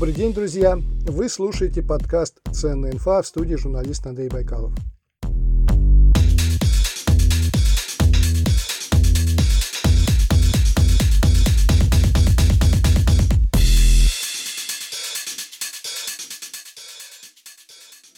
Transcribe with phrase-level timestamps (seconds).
[0.00, 0.78] Добрый день, друзья!
[1.04, 4.72] Вы слушаете подкаст «Ценная инфа» в студии журналист Андрей Байкалов.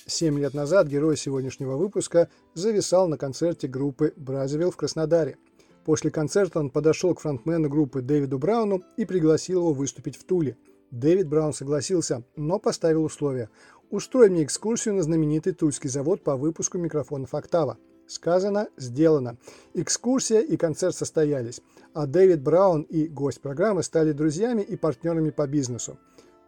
[0.07, 5.37] Семь лет назад герой сегодняшнего выпуска зависал на концерте группы «Бразовилл» в Краснодаре.
[5.85, 10.57] После концерта он подошел к фронтмену группы Дэвиду Брауну и пригласил его выступить в Туле.
[10.93, 13.49] Дэвид Браун согласился, но поставил условия.
[13.91, 17.79] «Устрой мне экскурсию на знаменитый тульский завод по выпуску микрофонов «Октава».
[18.07, 19.39] Сказано, сделано.
[19.73, 21.63] Экскурсия и концерт состоялись,
[21.95, 25.99] а Дэвид Браун и гость программы стали друзьями и партнерами по бизнесу.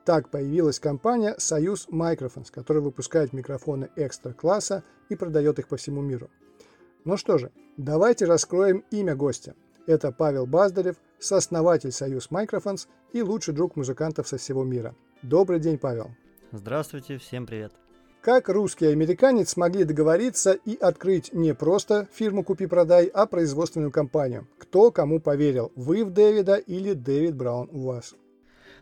[0.05, 6.29] Так появилась компания «Союз Microphones», которая выпускает микрофоны экстра-класса и продает их по всему миру.
[7.05, 9.55] Ну что же, давайте раскроем имя гостя.
[9.87, 14.95] Это Павел Баздарев, сооснователь «Союз Microphones» и лучший друг музыкантов со всего мира.
[15.23, 16.11] Добрый день, Павел.
[16.53, 17.73] Здравствуйте, всем привет.
[18.21, 24.49] Как русский и американец смогли договориться и открыть не просто фирму «Купи-продай», а производственную компанию?
[24.59, 25.71] Кто кому поверил?
[25.77, 28.15] Вы в Дэвида или Дэвид Браун у вас?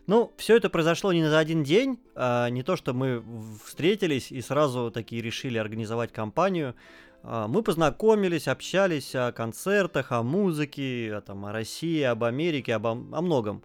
[0.07, 3.23] Ну, все это произошло не за один день, а не то, что мы
[3.65, 6.75] встретились и сразу такие решили организовать компанию.
[7.23, 12.87] А, мы познакомились, общались о концертах, о музыке, о, там, о России, об Америке, об,
[12.87, 13.63] о многом.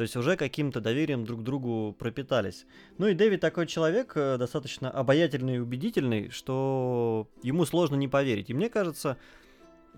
[0.00, 2.64] То есть уже каким-то доверием друг к другу пропитались.
[2.96, 8.48] Ну и Дэвид такой человек, э, достаточно обаятельный и убедительный, что ему сложно не поверить.
[8.48, 9.18] И мне кажется,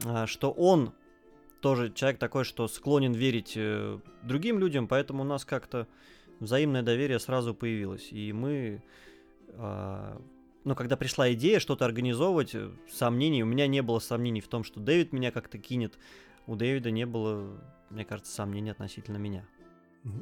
[0.04, 0.92] а, что он
[1.60, 5.86] тоже человек такой, что склонен верить э, другим людям, поэтому у нас как-то
[6.40, 8.08] взаимное доверие сразу появилось.
[8.10, 8.82] И мы,
[9.50, 10.20] а,
[10.64, 14.64] ну, когда пришла идея что-то организовывать, э, сомнений, у меня не было сомнений в том,
[14.64, 15.96] что Дэвид меня как-то кинет.
[16.48, 17.56] У Дэвида не было,
[17.88, 19.46] мне кажется, сомнений относительно меня.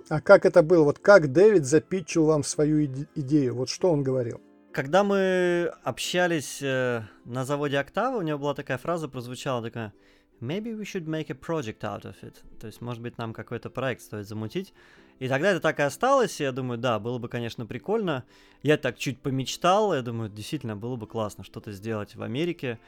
[0.09, 0.85] А как это было?
[0.85, 3.55] Вот как Дэвид запитчил вам свою идею?
[3.55, 4.41] Вот что он говорил?
[4.73, 9.93] Когда мы общались э, на заводе Октава, у него была такая фраза, прозвучала такая
[10.41, 12.37] maybe we should make a project out of it.
[12.59, 14.73] То есть, может быть, нам какой-то проект стоит замутить.
[15.19, 18.25] И тогда это так и осталось, и я думаю, да, было бы, конечно, прикольно.
[18.63, 22.79] Я так чуть помечтал, я думаю, действительно, было бы классно что-то сделать в Америке.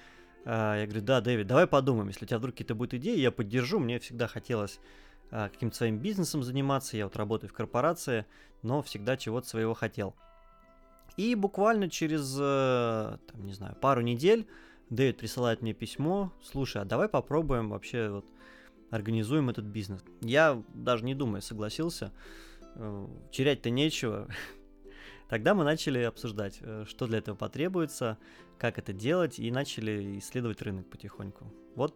[0.44, 3.30] А, я говорю, да, Дэвид, давай подумаем, если у тебя вдруг какие-то будут идеи, я
[3.30, 4.80] поддержу, мне всегда хотелось
[5.32, 8.26] каким-то своим бизнесом заниматься, я вот работаю в корпорации,
[8.62, 10.14] но всегда чего-то своего хотел.
[11.16, 14.46] И буквально через, э, там, не знаю, пару недель
[14.90, 18.26] Дэвид присылает мне письмо, слушай, а давай попробуем вообще вот
[18.90, 20.02] организуем этот бизнес.
[20.20, 22.12] Я даже не думая согласился,
[22.74, 24.28] э, терять-то нечего.
[25.28, 28.18] Тогда мы начали обсуждать, э, что для этого потребуется,
[28.58, 31.50] как это делать, и начали исследовать рынок потихоньку.
[31.74, 31.94] Вот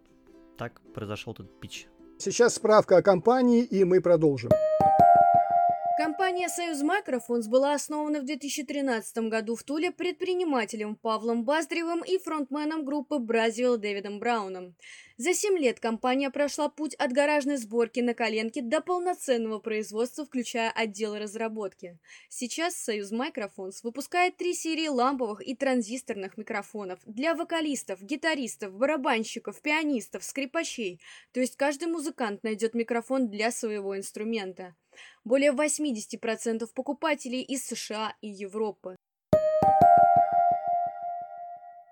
[0.56, 1.86] так произошел этот пич.
[2.18, 4.50] Сейчас справка о компании, и мы продолжим.
[5.96, 12.84] Компания «Союз Макрофонс» была основана в 2013 году в Туле предпринимателем Павлом Баздревым и фронтменом
[12.84, 14.76] группы «Бразил» Дэвидом Брауном.
[15.16, 20.70] За семь лет компания прошла путь от гаражной сборки на коленке до полноценного производства, включая
[20.70, 21.98] отдел разработки.
[22.28, 30.24] Сейчас «Союз Microphones» выпускает три серии ламповых и транзисторных микрофонов для вокалистов, гитаристов, барабанщиков, пианистов,
[30.24, 31.00] скрипачей.
[31.32, 34.74] То есть каждый музыкант найдет микрофон для своего инструмента.
[35.24, 38.96] Более 80% покупателей из США и Европы.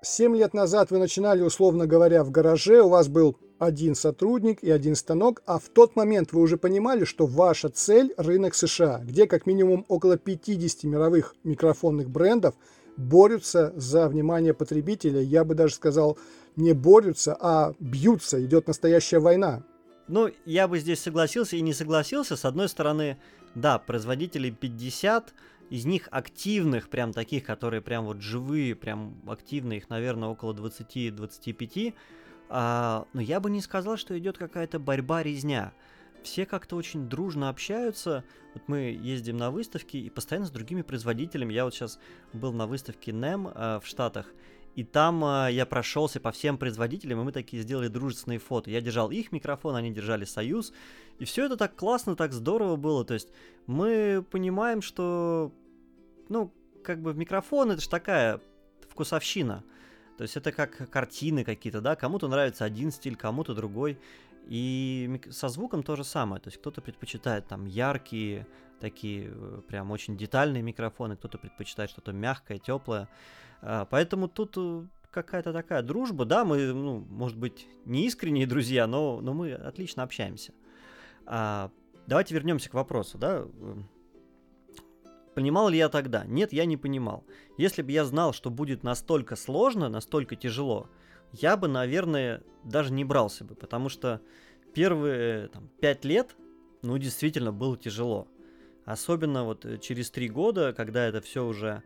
[0.03, 4.71] Семь лет назад вы начинали, условно говоря, в гараже, у вас был один сотрудник и
[4.71, 9.27] один станок, а в тот момент вы уже понимали, что ваша цель– рынок США, где
[9.27, 12.55] как минимум около 50 мировых микрофонных брендов
[12.99, 15.21] борются за внимание потребителя.
[15.21, 16.19] Я бы даже сказал,
[16.57, 19.63] не борются, а бьются, идет настоящая война.
[20.07, 22.37] Ну, я бы здесь согласился и не согласился.
[22.37, 23.19] С одной стороны,
[23.55, 25.35] да, производителей 50,
[25.71, 31.95] из них активных, прям таких, которые прям вот живые, прям активные, их, наверное, около 20-25.
[32.49, 35.73] А, но я бы не сказал, что идет какая-то борьба-резня.
[36.23, 38.25] Все как-то очень дружно общаются.
[38.55, 41.53] Вот мы ездим на выставки и постоянно с другими производителями.
[41.53, 41.99] Я вот сейчас
[42.33, 44.33] был на выставке NEM э, в Штатах,
[44.75, 48.71] и там э, я прошелся по всем производителям, и мы такие сделали дружественные фото.
[48.71, 50.73] Я держал их микрофон, они держали Союз.
[51.19, 53.05] И все это так классно, так здорово было.
[53.05, 53.29] То есть
[53.67, 55.53] мы понимаем, что,
[56.29, 58.41] ну, как бы микрофон это же такая
[58.91, 59.63] вкусовщина.
[60.17, 63.99] То есть это как картины какие-то, да, кому-то нравится один стиль, кому-то другой.
[64.47, 66.41] И со звуком то же самое.
[66.43, 68.47] То есть кто-то предпочитает там яркие,
[68.81, 73.09] такие э, прям очень детальные микрофоны, кто-то предпочитает что-то мягкое, теплое.
[73.63, 78.87] А, поэтому тут э, какая-то такая дружба, да, мы, ну, может быть, не искренние друзья,
[78.87, 80.53] но, но мы отлично общаемся.
[81.27, 81.71] А,
[82.07, 83.47] давайте вернемся к вопросу, да.
[85.35, 86.25] Понимал ли я тогда?
[86.25, 87.25] Нет, я не понимал.
[87.59, 90.89] Если бы я знал, что будет настолько сложно, настолько тяжело,
[91.33, 94.21] я бы, наверное, даже не брался бы, потому что
[94.75, 96.37] первые там, пять лет,
[96.83, 98.29] ну, действительно было тяжело.
[98.85, 101.83] Особенно вот э, через три года, когда это все уже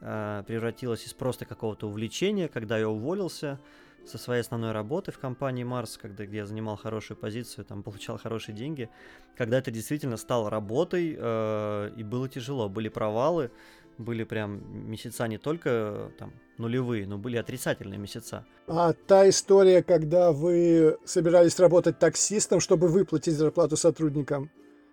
[0.00, 3.58] э, превратилось из просто какого-то увлечения, когда я уволился
[4.06, 8.18] со своей основной работы в компании Марс, когда где я занимал хорошую позицию, там получал
[8.18, 8.88] хорошие деньги,
[9.36, 13.50] когда это действительно стало работой э, и было тяжело, были провалы,
[13.98, 18.46] были прям месяца не только там нулевые, но были отрицательные месяца.
[18.66, 24.50] А та история, когда вы собирались работать таксистом, чтобы выплатить зарплату сотрудникам,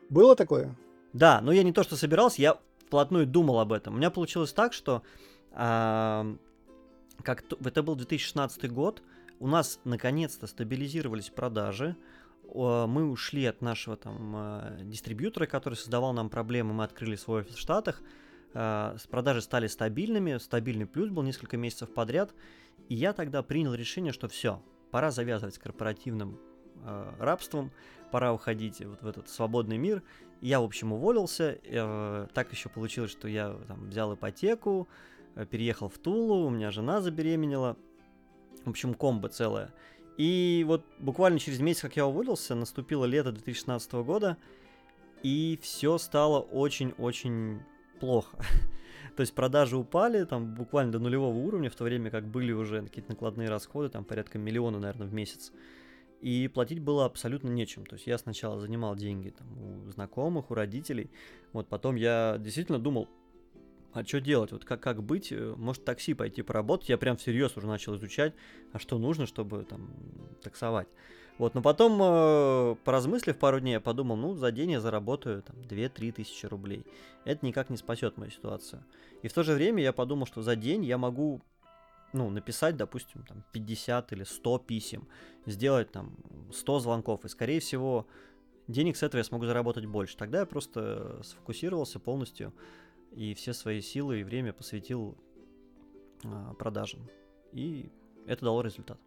[0.10, 0.76] было такое?
[1.14, 2.58] Да, но я не то, что собирался, я
[2.96, 3.96] вплотную думал об этом.
[3.96, 5.04] У меня получилось так, что
[5.52, 6.36] э,
[7.24, 9.04] как это был 2016 год,
[9.42, 11.98] у нас наконец-то стабилизировались продажи,
[12.54, 17.56] мы ушли от нашего там а, дистрибьютора, который создавал нам проблемы, мы открыли свой офис
[17.56, 18.02] в Штатах,
[18.54, 22.34] а, продажи стали стабильными, стабильный плюс был несколько месяцев подряд,
[22.88, 24.62] и я тогда принял решение, что все,
[24.92, 26.40] пора завязывать с корпоративным
[26.86, 27.72] э, рабством,
[28.12, 30.02] пора уходить вот в этот свободный мир.
[30.42, 31.58] Я, в общем, уволился.
[31.64, 34.88] Э, так еще получилось, что я там, взял ипотеку,
[35.36, 37.78] э, переехал в Тулу, у меня жена забеременела.
[38.64, 39.74] В общем, комбо целое.
[40.18, 44.38] И вот буквально через месяц, как я уволился, наступило лето 2016 года,
[45.24, 47.62] и все стало очень-очень
[48.00, 48.38] плохо.
[49.16, 52.82] То есть продажи упали там буквально до нулевого уровня, в то время как были уже
[52.84, 55.52] какие-то накладные расходы, там порядка миллиона, наверное, в месяц
[56.22, 57.86] и платить было абсолютно нечем.
[57.86, 61.12] То есть я сначала занимал деньги там, у знакомых, у родителей,
[61.54, 63.08] вот потом я действительно думал,
[63.96, 67.56] а что делать, вот как, как быть, э, может такси пойти поработать, я прям всерьез
[67.56, 68.34] уже начал изучать,
[68.74, 69.90] а что нужно, чтобы там
[70.44, 70.90] таксовать.
[71.38, 75.58] Вот, но потом, э, поразмыслив пару дней, я подумал, ну, за день я заработаю там
[75.62, 76.86] 2-3 тысячи рублей.
[77.24, 78.84] Это никак не спасет мою ситуацию.
[79.22, 81.42] И в то же время я подумал, что за день я могу
[82.16, 85.08] ну, написать, допустим, там 50 или 100 писем,
[85.46, 86.16] сделать там
[86.52, 88.08] 100 звонков, и, скорее всего,
[88.68, 90.18] денег с этого я смогу заработать больше.
[90.18, 92.54] Тогда я просто сфокусировался полностью
[93.12, 95.18] и все свои силы и время посвятил
[96.24, 97.02] а, продажам.
[97.52, 97.92] И
[98.26, 98.98] это дало результат.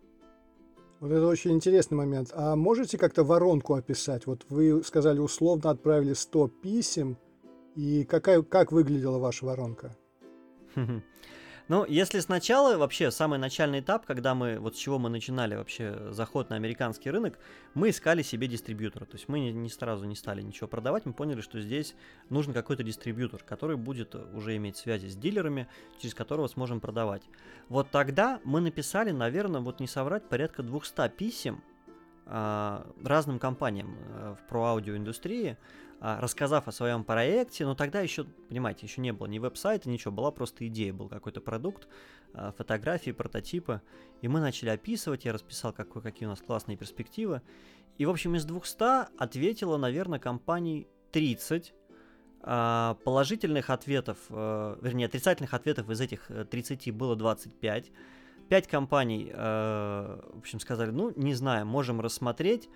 [1.01, 2.31] Вот это очень интересный момент.
[2.35, 4.27] А можете как-то воронку описать?
[4.27, 7.17] Вот вы сказали, условно отправили 100 писем,
[7.75, 9.97] и какая, как выглядела ваша воронка?
[11.69, 16.13] Ну, если сначала, вообще, самый начальный этап, когда мы, вот с чего мы начинали вообще
[16.13, 17.39] заход на американский рынок,
[17.75, 19.05] мы искали себе дистрибьютора.
[19.05, 21.95] То есть мы не, не сразу не стали ничего продавать, мы поняли, что здесь
[22.31, 25.69] нужен какой-то дистрибьютор, который будет уже иметь связи с дилерами,
[25.99, 27.23] через которого сможем продавать.
[27.69, 31.63] Вот тогда мы написали, наверное, вот не соврать, порядка 200 писем
[32.25, 38.87] э, разным компаниям э, в про-аудиоиндустрии, а, рассказав о своем проекте, но тогда еще, понимаете,
[38.87, 41.89] еще не было ни веб-сайта, ничего, была просто идея, был какой-то продукт,
[42.35, 43.83] а, фотографии, прототипы,
[44.21, 47.43] и мы начали описывать, я расписал, какой, какие у нас классные перспективы,
[47.97, 51.75] и, в общем, из 200 ответила, наверное, компаний 30,
[52.43, 57.91] а, положительных ответов, вернее, отрицательных ответов из этих 30 э, было 25,
[58.49, 62.71] 5 компаний, в общем, сказали, ну, не знаю, можем рассмотреть,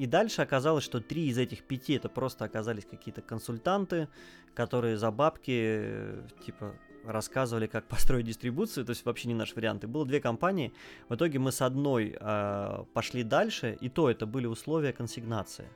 [0.00, 4.08] и дальше оказалось, что три из этих пяти это просто оказались какие-то консультанты,
[4.54, 9.84] которые за бабки, типа, рассказывали, как построить дистрибуцию, то есть вообще не наш вариант.
[9.84, 10.72] И было две компании.
[11.10, 15.68] В итоге мы с одной э, пошли дальше, и то это были условия консигнации.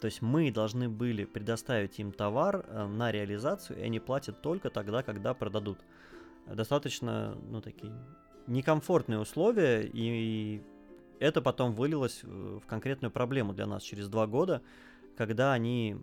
[0.00, 4.70] То есть мы должны были предоставить им товар э, на реализацию, и они платят только
[4.70, 5.80] тогда, когда продадут.
[6.46, 7.92] Достаточно, ну, такие
[8.46, 10.62] некомфортные условия, и
[11.18, 14.62] это потом вылилось в конкретную проблему для нас через два года,
[15.16, 15.96] когда они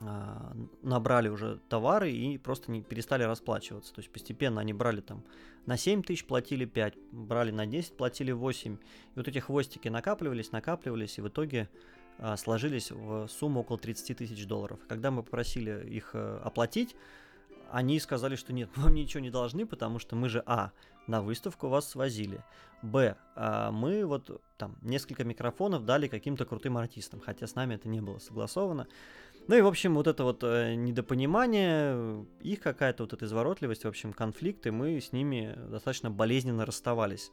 [0.00, 3.92] а, набрали уже товары и просто не перестали расплачиваться.
[3.94, 5.24] То есть постепенно они брали там
[5.66, 8.74] на 7 тысяч платили 5, брали на 10, платили 8.
[8.74, 8.78] И
[9.16, 11.68] вот эти хвостики накапливались, накапливались, и в итоге
[12.18, 14.78] а, сложились в сумму около 30 тысяч долларов.
[14.88, 16.94] Когда мы попросили их а, оплатить,
[17.70, 20.72] они сказали, что нет, мы вам ничего не должны, потому что мы же, а,
[21.06, 22.44] на выставку вас свозили,
[22.82, 27.88] б, а мы вот там несколько микрофонов дали каким-то крутым артистам, хотя с нами это
[27.88, 28.86] не было согласовано.
[29.48, 33.88] Ну и, в общем, вот это вот э, недопонимание, их какая-то вот эта изворотливость, в
[33.88, 37.32] общем, конфликты, мы с ними достаточно болезненно расставались.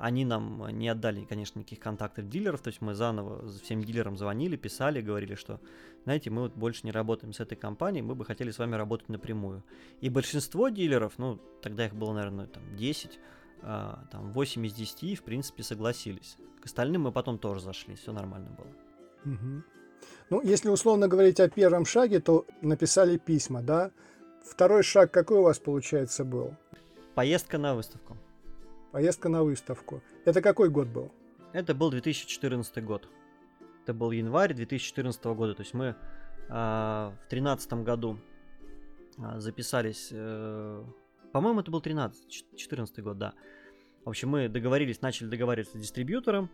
[0.00, 4.56] Они нам не отдали, конечно, никаких контактов дилеров, то есть мы заново всем дилерам звонили,
[4.56, 5.60] писали, говорили, что,
[6.04, 9.10] знаете, мы вот больше не работаем с этой компанией, мы бы хотели с вами работать
[9.10, 9.62] напрямую.
[10.00, 13.18] И большинство дилеров, ну, тогда их было, наверное, там 10,
[13.60, 16.38] а, там 8 из 10, в принципе, согласились.
[16.62, 19.34] К остальным мы потом тоже зашли, все нормально было.
[19.34, 19.62] Угу.
[20.30, 23.90] Ну, если условно говорить о первом шаге, то написали письма, да,
[24.42, 26.54] второй шаг какой у вас, получается, был?
[27.14, 28.16] Поездка на выставку.
[28.92, 30.02] Поездка на выставку.
[30.24, 31.12] Это какой год был?
[31.52, 33.08] Это был 2014 год.
[33.84, 35.54] Это был январь 2014 года.
[35.54, 35.94] То есть мы э,
[36.48, 38.18] в 2013 году
[39.18, 40.08] э, записались...
[40.10, 40.84] Э,
[41.32, 43.34] по-моему, это был 13, 14 год, да.
[44.04, 46.50] В общем, мы договорились, начали договариваться с дистрибьютором.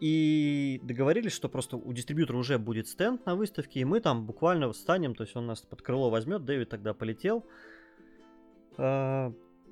[0.00, 4.70] И договорились, что просто у дистрибьютора уже будет стенд на выставке, и мы там буквально
[4.72, 7.44] встанем, то есть он нас под крыло возьмет, Дэвид тогда полетел.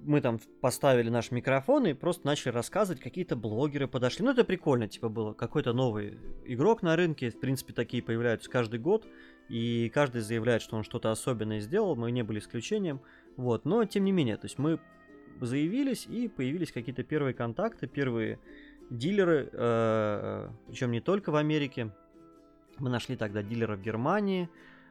[0.00, 4.24] Мы там поставили наш микрофон и просто начали рассказывать, какие-то блогеры подошли.
[4.24, 8.78] Ну, это прикольно, типа, было какой-то новый игрок на рынке, в принципе, такие появляются каждый
[8.78, 9.06] год,
[9.48, 13.00] и каждый заявляет, что он что-то особенное сделал, мы не были исключением,
[13.36, 14.78] вот, но тем не менее, то есть мы
[15.40, 18.38] заявились, и появились какие-то первые контакты, первые
[18.90, 21.92] дилеры, э, причем не только в Америке.
[22.78, 24.48] Мы нашли тогда дилера в Германии,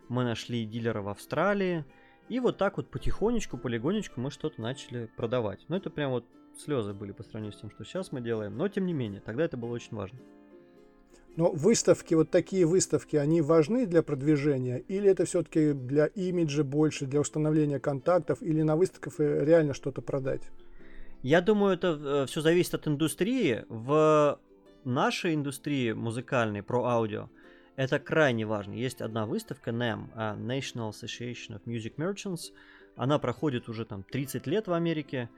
[0.09, 1.85] мы нашли дилера в Австралии,
[2.29, 5.65] и вот так вот потихонечку, полигонечку мы что-то начали продавать.
[5.67, 6.25] Но это прям вот
[6.57, 8.57] слезы были по сравнению с тем, что сейчас мы делаем.
[8.57, 10.19] Но тем не менее, тогда это было очень важно.
[11.37, 14.77] Но выставки, вот такие выставки, они важны для продвижения?
[14.87, 18.41] Или это все-таки для имиджа больше, для установления контактов?
[18.41, 20.41] Или на выставках реально что-то продать?
[21.21, 23.65] Я думаю, это э, все зависит от индустрии.
[23.69, 24.39] В
[24.83, 27.29] нашей индустрии музыкальной, про аудио,
[27.77, 28.73] это крайне важно.
[28.73, 32.51] Есть одна выставка NAM, а, National Association of Music Merchants.
[32.95, 35.29] Она проходит уже там 30 лет в Америке.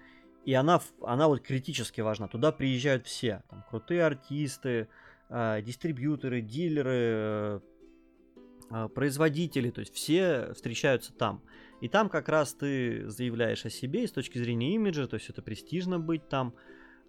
[0.45, 2.29] И она, она вот критически важна.
[2.29, 3.43] Туда приезжают все.
[3.49, 4.87] Там, крутые артисты,
[5.29, 7.61] а, дистрибьюторы, дилеры,
[8.69, 9.69] а, производители.
[9.69, 11.43] То есть все встречаются там.
[11.81, 15.29] И там как раз ты заявляешь о себе и с точки зрения имиджа, то есть
[15.29, 16.55] это престижно быть там.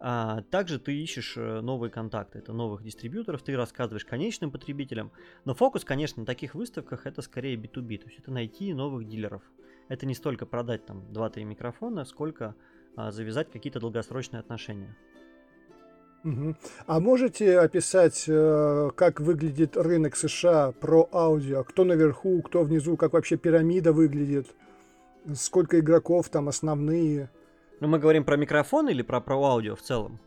[0.03, 5.13] А, также ты ищешь э, новые контакты, это новых дистрибьюторов, ты рассказываешь конечным потребителям.
[5.45, 9.43] Но фокус, конечно, на таких выставках это скорее B2B, то есть это найти новых дилеров.
[9.89, 12.55] Это не столько продать там 2-3 микрофона, сколько
[12.97, 14.97] а, завязать какие-то долгосрочные отношения.
[16.25, 16.57] Угу.
[16.87, 21.63] А можете описать, э, как выглядит рынок США про аудио?
[21.63, 24.47] Кто наверху, кто внизу, как вообще пирамида выглядит?
[25.35, 27.29] Сколько игроков там основные?
[27.81, 30.19] Ну, мы говорим про микрофон или про, про аудио в целом?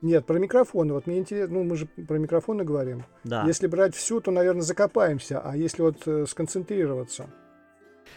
[0.00, 0.94] Нет, про микрофоны.
[0.94, 3.04] Вот мне интересно, ну мы же про микрофоны говорим.
[3.22, 3.44] Да.
[3.46, 5.40] Если брать всю, то, наверное, закопаемся.
[5.40, 7.28] А если вот э, сконцентрироваться?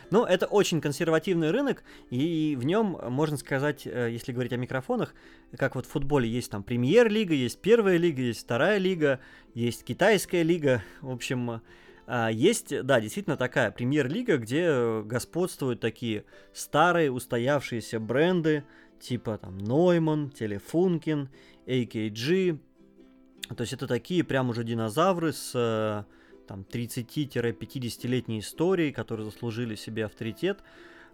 [0.10, 5.14] Ну, это очень консервативный рынок, и в нем, можно сказать, э, если говорить о микрофонах,
[5.58, 9.20] как вот в футболе есть там премьер-лига, есть первая лига, есть вторая лига,
[9.54, 11.62] есть китайская лига, в общем,
[12.08, 18.64] а, есть, да, действительно такая премьер-лига, где господствуют такие старые устоявшиеся бренды,
[19.00, 21.28] типа там Neumann, Telefunken,
[21.66, 22.60] AKG.
[23.56, 26.04] То есть это такие прям уже динозавры с э,
[26.48, 30.64] там 30-50-летней историей, которые заслужили себе авторитет.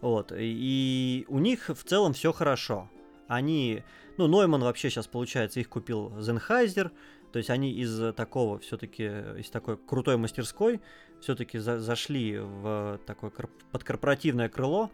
[0.01, 0.31] Вот.
[0.35, 2.89] И у них в целом все хорошо.
[3.27, 3.83] Они,
[4.17, 6.91] ну, Нойман вообще сейчас, получается, их купил Зенхайзер,
[7.31, 10.81] то есть они из такого все-таки, из такой крутой мастерской
[11.21, 13.31] все-таки за зашли в такое
[13.71, 14.91] подкорпоративное крыло,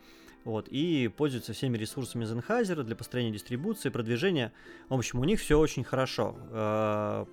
[0.47, 4.53] вот, и пользуются всеми ресурсами Зенхайзера для построения дистрибуции, продвижения.
[4.87, 6.37] В общем, у них все очень хорошо.
[6.51, 7.27] А,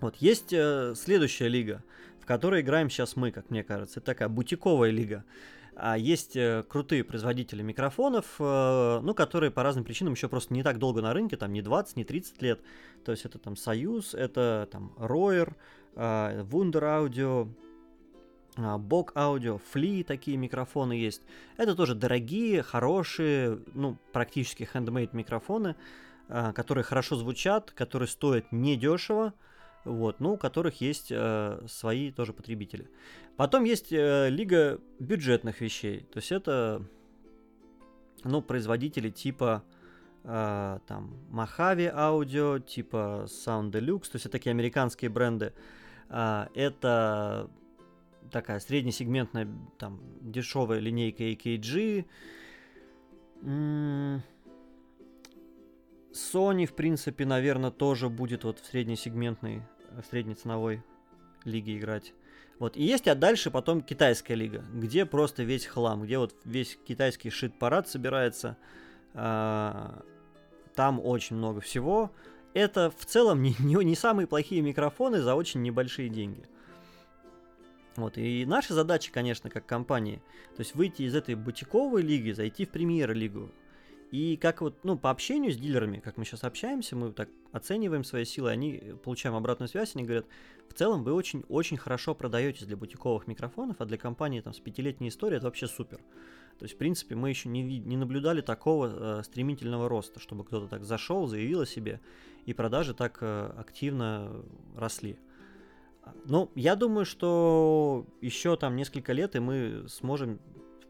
[0.00, 1.84] вот, есть э, следующая лига,
[2.20, 4.00] в которой играем сейчас мы, как мне кажется.
[4.00, 5.24] Это такая бутиковая лига.
[5.76, 10.64] А есть э, крутые производители микрофонов, э, ну, которые по разным причинам еще просто не
[10.64, 12.60] так долго на рынке, там не 20, не 30 лет.
[13.04, 15.54] То есть это там Союз, это там Royer,
[15.94, 17.48] Wunder Audio,
[18.56, 21.22] Бок Аудио, Фли такие микрофоны есть.
[21.56, 25.76] Это тоже дорогие, хорошие, ну, практически handmade микрофоны,
[26.28, 29.34] которые хорошо звучат, которые стоят недешево,
[29.84, 32.90] вот, ну, у которых есть э, свои тоже потребители.
[33.36, 36.82] Потом есть э, лига бюджетных вещей, то есть это,
[38.24, 39.62] ну, производители типа
[40.24, 45.52] э, там Mojave Audio, типа Sound Deluxe, то есть это такие американские бренды.
[46.08, 47.48] Э, это
[48.30, 52.04] такая среднесегментная, там, дешевая линейка AKG.
[56.12, 60.82] Sony, в принципе, наверное, тоже будет вот в среднесегментной в среднеценовой
[61.44, 62.12] лиге играть.
[62.58, 62.76] Вот.
[62.76, 67.30] И есть, а дальше потом китайская лига, где просто весь хлам, где вот весь китайский
[67.30, 68.56] шит-парад собирается.
[69.14, 70.02] А,
[70.74, 72.10] там очень много всего.
[72.54, 76.44] Это в целом не, не, не самые плохие микрофоны за очень небольшие деньги.
[77.96, 80.22] Вот, и наша задача, конечно, как компании,
[80.54, 83.50] то есть выйти из этой бутиковой лиги, зайти в премьер-лигу,
[84.12, 88.04] и как вот, ну, по общению с дилерами, как мы сейчас общаемся, мы так оцениваем
[88.04, 90.26] свои силы, они э, получаем обратную связь, они говорят,
[90.68, 95.08] в целом вы очень-очень хорошо продаетесь для бутиковых микрофонов, а для компании там с пятилетней
[95.08, 95.98] историей это вообще супер.
[96.58, 100.68] То есть, в принципе, мы еще не, не наблюдали такого э, стремительного роста, чтобы кто-то
[100.68, 102.00] так зашел, заявил о себе,
[102.44, 104.44] и продажи так э, активно
[104.76, 105.18] росли.
[106.24, 110.40] Ну, я думаю, что еще там несколько лет, и мы сможем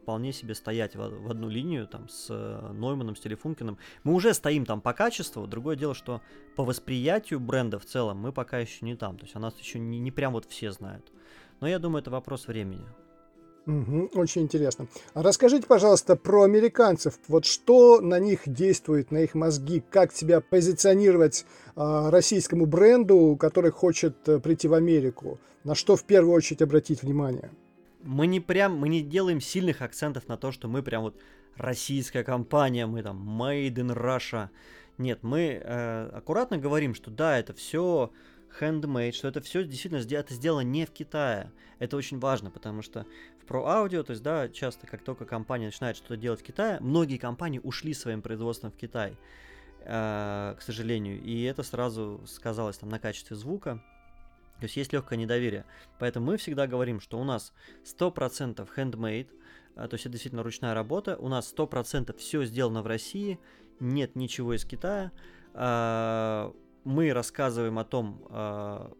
[0.01, 3.77] вполне себе стоять в, в одну линию там с э, Нойманом, с Телефункиным.
[4.03, 5.45] Мы уже стоим там по качеству.
[5.47, 6.21] Другое дело, что
[6.55, 9.17] по восприятию бренда в целом мы пока еще не там.
[9.17, 11.11] То есть о нас еще не, не прям вот все знают.
[11.59, 12.85] Но я думаю, это вопрос времени.
[13.67, 14.87] Угу, очень интересно.
[15.13, 17.19] А расскажите, пожалуйста, про американцев.
[17.27, 19.83] Вот что на них действует, на их мозги?
[19.89, 21.45] Как себя позиционировать
[21.75, 25.37] э, российскому бренду, который хочет э, прийти в Америку?
[25.63, 27.51] На что в первую очередь обратить внимание?
[28.07, 31.15] мы не прям, мы не делаем сильных акцентов на то, что мы прям вот
[31.55, 34.49] российская компания, мы там made in Russia.
[34.97, 38.11] Нет, мы э, аккуратно говорим, что да, это все
[38.59, 41.51] handmade, что это все действительно это сделано не в Китае.
[41.79, 43.05] Это очень важно, потому что
[43.39, 46.79] в Pro Audio, то есть, да, часто, как только компания начинает что-то делать в Китае,
[46.81, 49.15] многие компании ушли своим производством в Китай,
[49.81, 53.81] э, к сожалению, и это сразу сказалось там на качестве звука,
[54.59, 55.65] то есть есть легкое недоверие.
[55.99, 57.53] Поэтому мы всегда говорим, что у нас
[57.85, 59.29] 100% handmade,
[59.75, 63.39] а, то есть это действительно ручная работа, у нас 100% все сделано в России,
[63.79, 65.11] нет ничего из Китая.
[66.87, 68.91] А, мы рассказываем о том, а,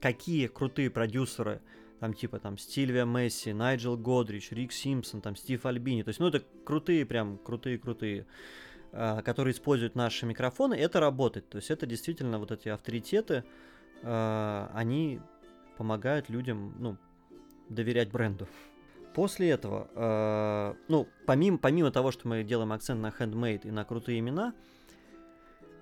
[0.00, 1.60] какие крутые продюсеры,
[2.00, 6.28] там типа там Стильвия Месси, Найджел Годрич, Рик Симпсон, там Стив Альбини, то есть, ну
[6.28, 8.26] это крутые, прям крутые-крутые,
[8.92, 13.44] которые используют наши микрофоны, это работает, то есть это действительно вот эти авторитеты,
[14.02, 15.20] э, они
[15.76, 16.96] помогают людям, ну,
[17.68, 18.48] доверять бренду.
[19.14, 23.84] После этого, э, ну, помимо, помимо того, что мы делаем акцент на handmade и на
[23.84, 24.77] крутые имена, э,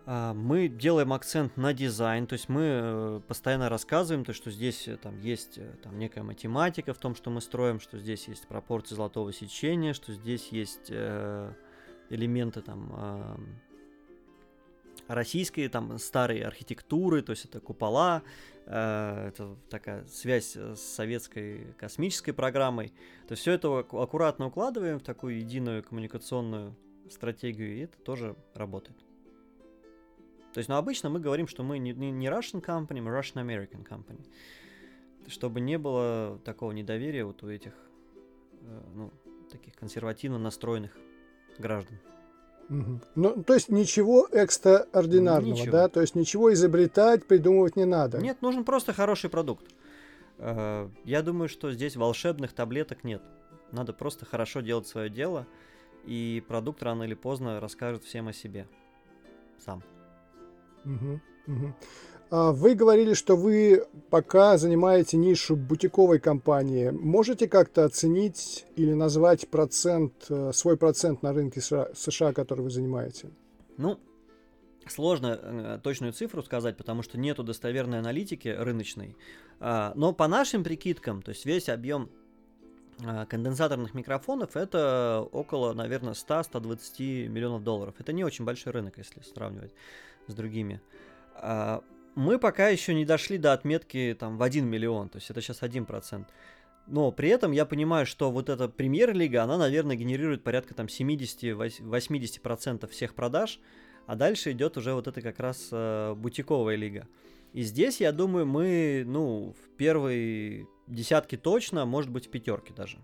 [0.07, 4.97] мы делаем акцент на дизайн, то есть мы э, постоянно рассказываем, то, что здесь э,
[4.97, 8.95] там есть э, там, некая математика в том, что мы строим, что здесь есть пропорции
[8.95, 11.53] золотого сечения, что здесь есть э,
[12.09, 13.37] элементы там э,
[15.09, 18.23] российской там старой архитектуры, то есть это купола,
[18.66, 22.92] э, это такая связь с советской космической программой.
[23.27, 26.77] То есть все это аккуратно укладываем в такую единую коммуникационную
[27.11, 29.06] стратегию, и это тоже работает.
[30.57, 33.87] То есть, ну, обычно мы говорим, что мы не, не Russian company, мы Russian American
[33.87, 34.25] company.
[35.27, 37.75] Чтобы не было такого недоверия вот у этих,
[38.62, 39.12] э, ну,
[39.53, 40.97] таких консервативно настроенных
[41.59, 41.99] граждан.
[42.71, 43.01] Угу.
[43.16, 45.73] Ну, то есть ничего экстраординарного, ничего.
[45.73, 45.88] да?
[45.88, 48.16] То есть ничего изобретать, придумывать не надо.
[48.16, 49.66] Нет, нужен просто хороший продукт.
[50.38, 53.21] Э, я думаю, что здесь волшебных таблеток нет.
[53.73, 55.47] Надо просто хорошо делать свое дело,
[56.07, 58.66] и продукт рано или поздно расскажет всем о себе.
[59.62, 59.83] Сам.
[62.29, 66.90] А, вы говорили, что вы пока занимаете нишу бутиковой компании.
[66.90, 73.31] Можете как-то оценить или назвать процент, э, свой процент на рынке США, который вы занимаете?
[73.77, 74.01] Ну,
[74.88, 79.16] сложно э, точную цифру сказать, потому что нету достоверной аналитики рыночной.
[79.61, 82.11] А, но по нашим прикидкам, то есть весь объем
[83.05, 87.94] а, конденсаторных микрофонов это около, наверное, 100-120 миллионов долларов.
[87.99, 89.72] Это не очень большой рынок, если сравнивать
[90.27, 90.81] с другими.
[91.35, 91.83] А,
[92.15, 95.62] мы пока еще не дошли до отметки там в 1 миллион, то есть это сейчас
[95.62, 96.27] 1%.
[96.87, 102.89] Но при этом я понимаю, что вот эта премьер-лига, она, наверное, генерирует порядка там 70-80%
[102.89, 103.59] всех продаж,
[104.07, 107.09] а дальше идет уже вот это как раз э, бутиковая лига.
[107.53, 112.99] И здесь, я думаю, мы, ну, в первой десятке точно, может быть, в пятерке даже.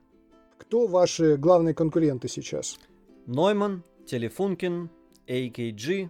[0.59, 2.79] Кто ваши главные конкуренты сейчас?
[3.27, 4.91] Нойман, Телефункин,
[5.27, 6.09] AKG,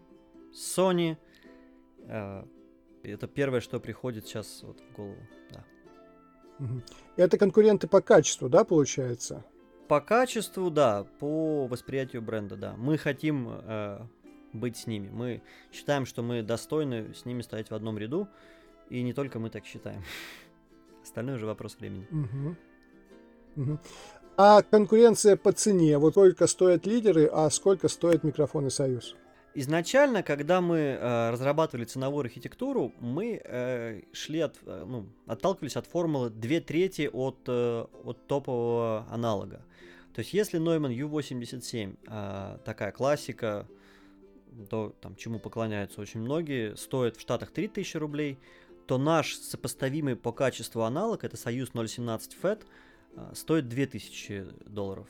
[0.52, 1.16] Sony,
[2.06, 2.44] э,
[3.02, 5.16] это первое, что приходит сейчас вот в голову.
[5.50, 5.64] Да.
[7.16, 9.44] Это конкуренты по качеству, да, получается?
[9.88, 12.74] По качеству, да, по восприятию бренда, да.
[12.76, 14.00] Мы хотим э,
[14.52, 15.08] быть с ними.
[15.10, 18.28] Мы считаем, что мы достойны с ними стоять в одном ряду,
[18.88, 20.02] и не только мы так считаем.
[21.02, 22.06] Остальное уже вопрос времени.
[22.10, 22.56] Угу.
[23.62, 23.78] Угу.
[24.36, 29.16] А конкуренция по цене, вот сколько стоят лидеры, а сколько стоят микрофоны Союз?
[29.54, 35.86] Изначально, когда мы э, разрабатывали ценовую архитектуру, мы э, шли от, э, ну, отталкивались от
[35.86, 39.62] формулы 2 трети от, э, от топового аналога.
[40.14, 43.66] То есть, если Neumann U87 э, такая классика,
[44.70, 48.38] то там, чему поклоняются очень многие, стоит в Штатах 3000 рублей,
[48.86, 52.62] то наш сопоставимый по качеству аналог, это Союз 017 FET,
[53.16, 55.06] э, стоит 2000 долларов.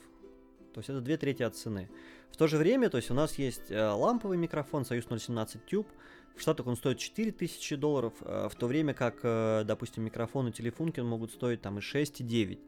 [0.74, 1.90] То есть это две трети от цены.
[2.32, 5.86] В то же время, то есть у нас есть э, ламповый микрофон Союз 017 Tube,
[6.34, 11.06] в Штатах он стоит 4000 долларов, э, в то время как, э, допустим, микрофоны Телефункин
[11.06, 12.58] могут стоить там и 6, и 9.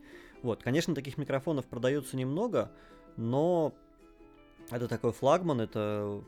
[0.42, 2.70] Вот, конечно, таких микрофонов продается немного,
[3.16, 3.72] но
[4.70, 6.22] это такой флагман, это,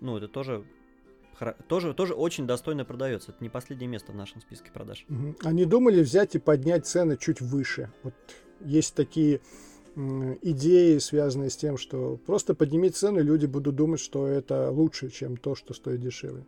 [0.00, 0.64] ну, это тоже
[1.68, 3.32] тоже, тоже очень достойно продается.
[3.32, 5.04] Это не последнее место в нашем списке продаж.
[5.42, 7.92] Они думали взять и поднять цены чуть выше.
[8.02, 8.14] Вот
[8.60, 9.40] есть такие
[9.96, 15.36] идеи, связанные с тем, что просто подними цены, люди будут думать, что это лучше, чем
[15.36, 16.44] то, что стоит дешевле.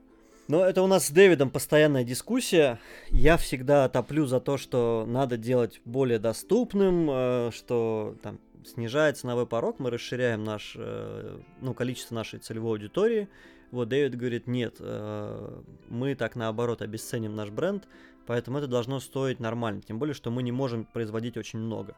[0.49, 2.79] Но это у нас с Дэвидом постоянная дискуссия.
[3.11, 9.47] Я всегда топлю за то, что надо делать более доступным, э, что там снижает ценовой
[9.47, 13.29] порог, мы расширяем наш, э, ну, количество нашей целевой аудитории.
[13.71, 17.87] Вот Дэвид говорит, нет, э, мы так наоборот обесценим наш бренд,
[18.27, 19.83] поэтому это должно стоить нормально.
[19.87, 21.95] Тем более, что мы не можем производить очень много.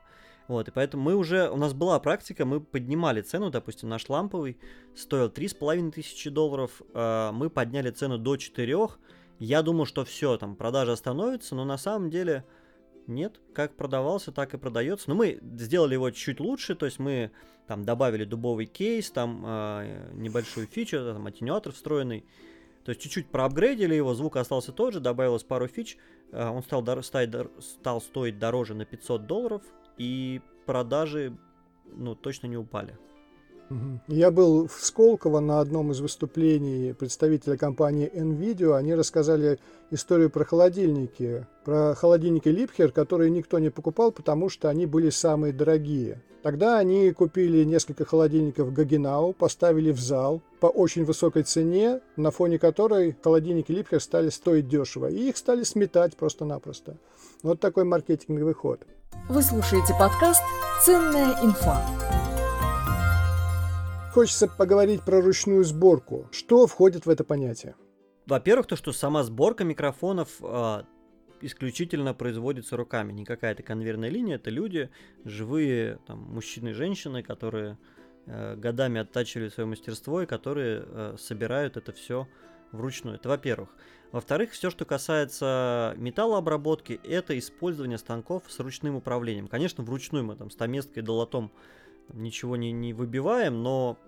[0.50, 4.58] Вот, и поэтому мы уже, у нас была практика, мы поднимали цену, допустим, наш ламповый
[4.96, 8.76] стоил 3,5 тысячи долларов, э, мы подняли цену до 4,
[9.38, 12.44] я думал, что все, там, продажа остановится, но на самом деле
[13.06, 15.08] нет, как продавался, так и продается.
[15.10, 17.30] Но мы сделали его чуть лучше, то есть мы
[17.68, 22.24] там добавили дубовый кейс, там э, небольшую фичу, там аттенюатор встроенный.
[22.84, 25.96] То есть чуть-чуть проапгрейдили его, звук остался тот же, добавилось пару фич.
[26.32, 27.04] Э, он стал, дор-
[27.60, 29.62] стал стоить дороже на 500 долларов,
[30.00, 31.36] и продажи
[31.94, 32.96] ну, точно не упали.
[34.08, 38.76] Я был в Сколково на одном из выступлений представителя компании NVIDIA.
[38.76, 39.60] Они рассказали
[39.92, 41.46] историю про холодильники.
[41.64, 46.20] Про холодильники Липхер, которые никто не покупал, потому что они были самые дорогие.
[46.42, 52.58] Тогда они купили несколько холодильников Гагенау, поставили в зал по очень высокой цене, на фоне
[52.58, 55.08] которой холодильники Липхер стали стоить дешево.
[55.10, 56.96] И их стали сметать просто-напросто.
[57.44, 58.80] Вот такой маркетинговый ход.
[59.30, 60.42] Вы слушаете подкаст
[60.84, 61.80] «Ценная инфа».
[64.12, 66.26] Хочется поговорить про ручную сборку.
[66.32, 67.76] Что входит в это понятие?
[68.26, 70.82] Во-первых, то, что сама сборка микрофонов э,
[71.42, 73.12] исключительно производится руками.
[73.12, 74.90] Не какая-то конвейерная линия, это люди,
[75.24, 77.78] живые там, мужчины и женщины, которые
[78.26, 82.26] э, годами оттачивали свое мастерство и которые э, собирают это все
[82.72, 83.14] вручную.
[83.14, 83.68] Это во-первых.
[84.12, 89.46] Во-вторых, все, что касается металлообработки, это использование станков с ручным управлением.
[89.46, 91.52] Конечно, вручную мы там стаместкой, долотом
[92.12, 93.98] ничего не, не выбиваем, но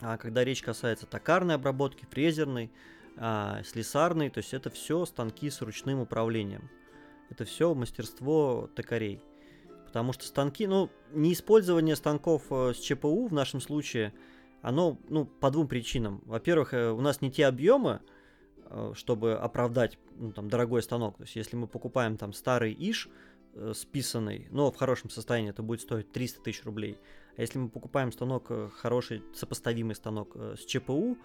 [0.00, 2.70] а, когда речь касается токарной обработки, фрезерной,
[3.16, 6.68] а, слесарной, то есть это все станки с ручным управлением.
[7.30, 9.22] Это все мастерство токарей.
[9.86, 14.12] Потому что станки, ну, не использование станков э, с ЧПУ в нашем случае,
[14.60, 16.22] оно, ну, по двум причинам.
[16.26, 18.00] Во-первых, э, у нас не те объемы,
[18.94, 21.16] чтобы оправдать ну, там, дорогой станок.
[21.16, 23.08] То есть, если мы покупаем там старый иш,
[23.54, 26.98] э, списанный, но в хорошем состоянии, это будет стоить 300 тысяч рублей.
[27.36, 31.16] А если мы покупаем станок, э, хороший, сопоставимый станок с ЧПУ,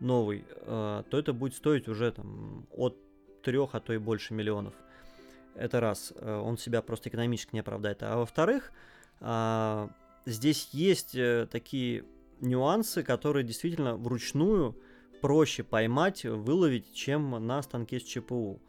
[0.00, 2.96] новый, то это будет стоить уже там от
[3.42, 4.72] 3, а то и больше миллионов.
[5.56, 8.04] Это раз, он себя просто экономически не оправдает.
[8.04, 8.72] А во-вторых,
[10.24, 11.18] здесь есть
[11.50, 12.04] такие
[12.40, 14.76] нюансы, которые действительно вручную
[15.20, 18.60] проще поймать, выловить, чем на станке с ЧПУ.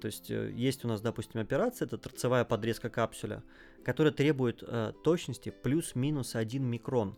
[0.00, 3.42] То есть э, есть у нас, допустим, операция, это торцевая подрезка капсуля,
[3.84, 7.16] которая требует э, точности плюс-минус 1 микрон.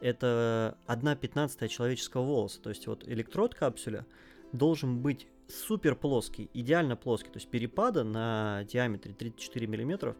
[0.00, 2.60] Это 1 пятнадцатая человеческого волоса.
[2.60, 4.06] То есть вот электрод капсуля
[4.52, 7.30] должен быть супер плоский, идеально плоский.
[7.30, 10.16] То есть перепада на диаметре 34 миллиметров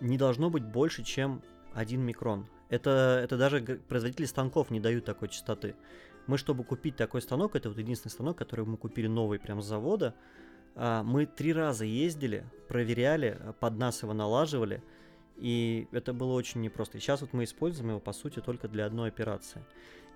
[0.00, 1.42] не должно быть больше, чем
[1.74, 2.46] 1 микрон.
[2.68, 5.76] Это, это даже производители станков не дают такой частоты.
[6.26, 9.66] Мы, чтобы купить такой станок, это вот единственный станок, который мы купили новый прямо с
[9.66, 10.14] завода,
[10.74, 14.82] а, мы три раза ездили, проверяли, а, под нас его налаживали,
[15.36, 16.98] и это было очень непросто.
[16.98, 19.64] И сейчас вот мы используем его, по сути, только для одной операции.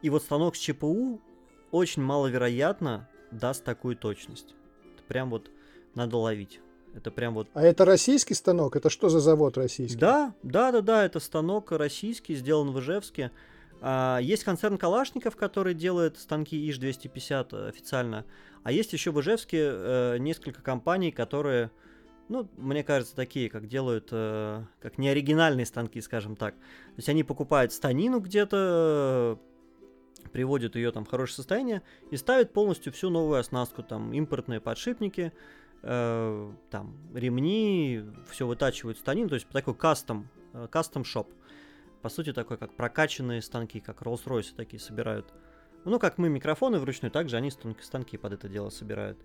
[0.02, 1.20] И вот станок с ЧПУ
[1.70, 4.54] очень маловероятно даст такую точность.
[4.94, 5.50] Это прям вот
[5.94, 6.60] надо ловить.
[6.94, 7.48] Это прям вот...
[7.54, 8.76] А это российский станок?
[8.76, 9.98] Это что за завод российский?
[9.98, 13.30] Да, да, да, да, это станок российский, сделан в Ижевске.
[13.80, 18.24] А, есть концерн Калашников, который делает станки ИЖ-250 э, официально.
[18.64, 21.70] А есть еще в Ижевске э, несколько компаний, которые,
[22.28, 26.54] ну, мне кажется, такие, как делают, э, как неоригинальные станки, скажем так.
[26.54, 29.38] То есть они покупают станину где-то,
[30.32, 35.32] приводят ее там в хорошее состояние и ставят полностью всю новую оснастку, там импортные подшипники,
[35.80, 40.28] там ремни, все вытачивают станину, то есть такой кастом,
[40.70, 41.32] кастом шоп
[42.02, 45.32] по сути, такой, как прокачанные станки, как Rolls-Royce такие собирают.
[45.84, 49.18] Ну, как мы микрофоны вручную, также они станки, под это дело собирают.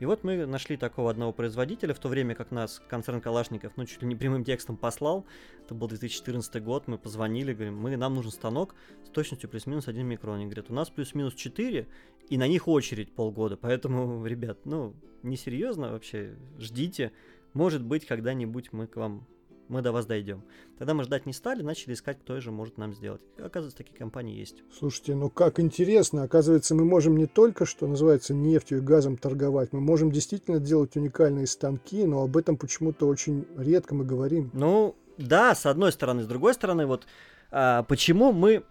[0.00, 3.84] И вот мы нашли такого одного производителя, в то время как нас концерн Калашников, ну,
[3.84, 5.26] чуть ли не прямым текстом послал.
[5.62, 10.06] Это был 2014 год, мы позвонили, говорим, мы, нам нужен станок с точностью плюс-минус 1
[10.06, 10.36] микрон.
[10.36, 11.86] Они говорят, у нас плюс-минус 4,
[12.30, 13.58] и на них очередь полгода.
[13.58, 17.12] Поэтому, ребят, ну, несерьезно вообще, ждите.
[17.52, 19.26] Может быть, когда-нибудь мы к вам
[19.70, 20.42] мы до вас дойдем.
[20.78, 23.22] Тогда мы ждать не стали, начали искать, кто же может нам сделать.
[23.38, 24.56] Оказывается, такие компании есть.
[24.76, 26.24] Слушайте, ну как интересно.
[26.24, 30.96] Оказывается, мы можем не только, что называется, нефтью и газом торговать, мы можем действительно делать
[30.96, 34.50] уникальные станки, но об этом почему-то очень редко мы говорим.
[34.52, 36.22] Ну, да, с одной стороны.
[36.22, 37.06] С другой стороны, вот
[37.50, 38.64] а, почему мы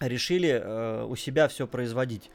[0.00, 2.30] решили а, у себя все производить?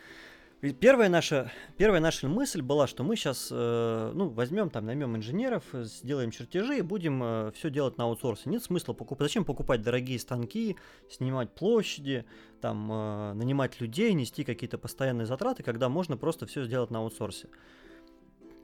[0.62, 5.64] Первая наша, первая наша мысль была, что мы сейчас э, ну, возьмем, там, наймем инженеров,
[5.72, 8.50] сделаем чертежи и будем э, все делать на аутсорсе.
[8.50, 9.30] Нет смысла покупать.
[9.30, 10.76] Зачем покупать дорогие станки,
[11.10, 12.26] снимать площади,
[12.60, 17.48] там, э, нанимать людей, нести какие-то постоянные затраты, когда можно просто все сделать на аутсорсе.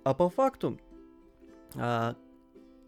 [0.03, 0.77] А по факту
[1.75, 2.13] э,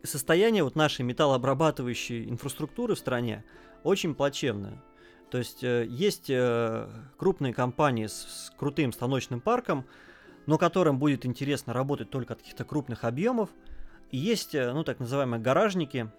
[0.03, 3.45] состояние вот нашей металлообрабатывающей инфраструктуры в стране
[3.83, 4.83] очень плачевное.
[5.29, 6.87] То есть э, есть э,
[7.17, 9.85] крупные компании с, с крутым станочным парком,
[10.45, 13.49] но которым будет интересно работать только от каких-то крупных объемов.
[14.11, 16.09] И есть, э, ну, так называемые гаражники,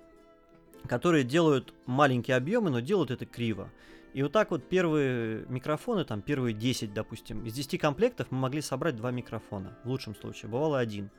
[0.87, 3.71] которые делают маленькие объемы, но делают это криво.
[4.13, 8.61] И вот так вот первые микрофоны, там первые 10, допустим, из 10 комплектов мы могли
[8.61, 11.11] собрать два микрофона, в лучшем случае, бывало один.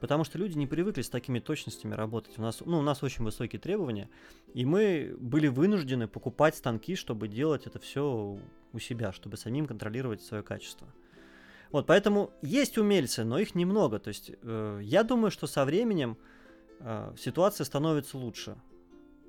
[0.00, 2.38] Потому что люди не привыкли с такими точностями работать.
[2.38, 4.10] У нас, ну, у нас очень высокие требования,
[4.52, 8.38] и мы были вынуждены покупать станки, чтобы делать это все
[8.72, 10.86] у себя, чтобы самим контролировать свое качество.
[11.70, 13.98] Вот, поэтому есть умельцы, но их немного.
[13.98, 16.16] То есть э, я думаю, что со временем
[16.80, 18.56] э, ситуация становится лучше.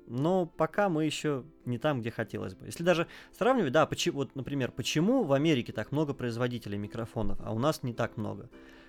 [0.06, 2.66] Но пока мы еще не там, где хотелось бы.
[2.66, 7.52] Если даже сравнивать, да, почему, вот, например, почему в Америке так много производителей микрофонов, а
[7.52, 8.48] у нас не так много?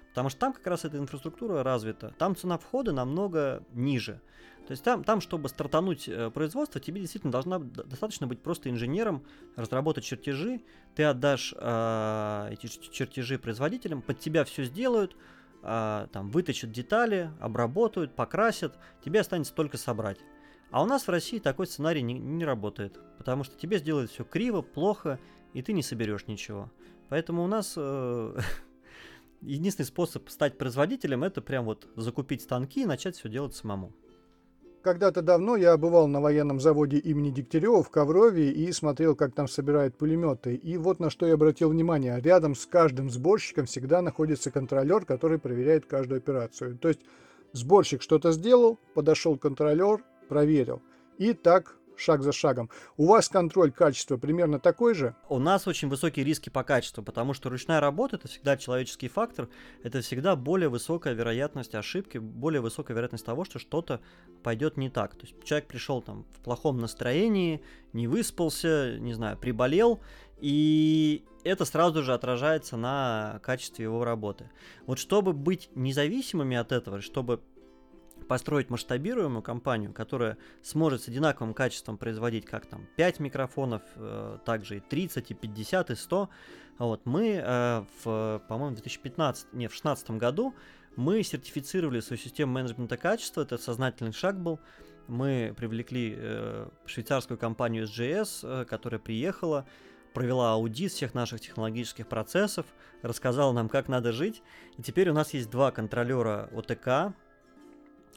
[0.10, 2.14] Потому что там как раз эта инфраструктура развита.
[2.18, 4.22] Там цена входа намного ниже.
[4.70, 9.24] То есть там, там чтобы стартануть э, производство, тебе действительно должна достаточно быть просто инженером,
[9.56, 10.62] разработать чертежи,
[10.94, 15.16] ты отдашь э, эти чертежи производителям, под тебя все сделают,
[15.64, 20.20] э, там выточат детали, обработают, покрасят, тебе останется только собрать.
[20.70, 24.24] А у нас в России такой сценарий не, не работает, потому что тебе сделают все
[24.24, 25.20] криво, плохо,
[25.54, 26.72] и ты не соберешь ничего.
[27.10, 28.38] Поэтому у нас э,
[29.42, 33.94] единственный способ стать производителем это прям вот закупить станки и начать все делать самому.
[34.82, 39.48] Когда-то давно я бывал на военном заводе имени Дегтярева в Коврове и смотрел, как там
[39.50, 40.56] собирают пулеметы.
[40.56, 42.22] И вот на что я обратил внимание.
[42.22, 46.78] Рядом с каждым сборщиком всегда находится контролер, который проверяет каждую операцию.
[46.78, 47.02] То есть
[47.52, 50.82] сборщик что-то сделал, подошел контролер, проверил.
[51.18, 52.70] И так шаг за шагом.
[52.98, 55.16] У вас контроль качества примерно такой же?
[55.28, 59.50] У нас очень высокие риски по качеству, потому что ручная работа это всегда человеческий фактор,
[59.84, 64.02] это всегда более высокая вероятность ошибки, более высокая вероятность того, что что-то
[64.44, 65.16] пойдет не так.
[65.16, 67.62] То есть человек пришел там в плохом настроении,
[67.94, 70.02] не выспался, не знаю, приболел,
[70.40, 74.50] и это сразу же отражается на качестве его работы.
[74.86, 77.42] Вот чтобы быть независимыми от этого, чтобы
[78.30, 84.78] построить масштабируемую компанию, которая сможет с одинаковым качеством производить как там 5 микрофонов, э, также
[84.78, 86.30] и 30, и 50, и 100,
[86.78, 90.54] вот, мы э, в, по-моему, 2015, не, в 2016 году
[90.96, 94.60] мы сертифицировали свою систему менеджмента качества, это сознательный шаг был,
[95.08, 99.66] мы привлекли э, швейцарскую компанию SGS, э, которая приехала,
[100.14, 102.68] провела аудит всех наших технологических процессов,
[103.02, 104.44] рассказала нам, как надо жить.
[104.78, 107.16] И теперь у нас есть два контролера ОТК,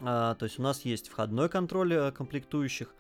[0.03, 2.95] то есть у нас есть входной контроль э, комплектующих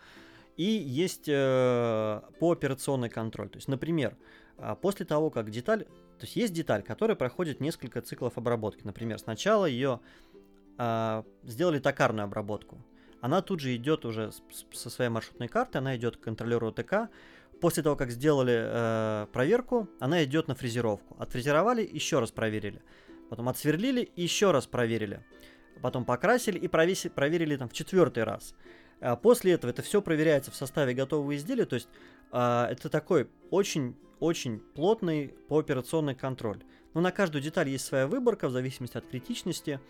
[0.56, 3.48] и есть э, пооперационный контроль.
[3.48, 4.16] То есть, например,
[4.58, 5.84] э, после того, как деталь...
[5.84, 8.82] То есть есть деталь, которая проходит несколько циклов обработки.
[8.84, 10.00] Например, сначала ее
[10.78, 12.78] э, сделали токарную обработку.
[13.20, 14.30] Она тут же идет уже
[14.72, 17.08] со своей маршрутной карты, она идет к контролеру ОТК.
[17.60, 21.16] После того, как сделали э, проверку, она идет на фрезеровку.
[21.18, 22.82] Отфрезеровали, еще раз проверили.
[23.30, 25.24] Потом отсверлили, еще раз проверили
[25.82, 28.54] потом покрасили и провеси, проверили там в четвертый раз.
[29.00, 31.88] А после этого это все проверяется в составе готового изделия, то есть
[32.30, 36.62] а, это такой очень-очень плотный пооперационный контроль.
[36.94, 39.80] Но на каждую деталь есть своя выборка в зависимости от критичности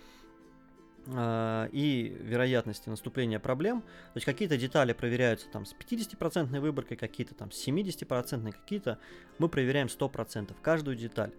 [1.09, 3.83] а, и вероятности наступления проблем.
[3.83, 8.99] То есть какие-то детали проверяются там с 50% выборкой, какие-то там с 70%, какие-то
[9.39, 11.33] мы проверяем 100%, каждую деталь.